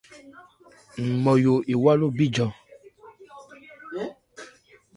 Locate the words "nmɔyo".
1.11-1.53